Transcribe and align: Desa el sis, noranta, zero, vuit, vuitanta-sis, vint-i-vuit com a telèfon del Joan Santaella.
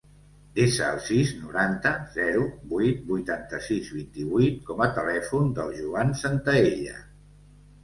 Desa 0.59 0.85
el 0.93 1.01
sis, 1.07 1.33
noranta, 1.41 1.91
zero, 2.15 2.47
vuit, 2.71 3.05
vuitanta-sis, 3.11 3.93
vint-i-vuit 3.99 4.59
com 4.73 4.83
a 4.89 4.89
telèfon 4.99 5.55
del 5.61 5.73
Joan 5.85 6.19
Santaella. 6.25 6.99